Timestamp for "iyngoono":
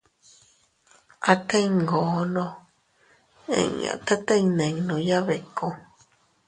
1.67-2.45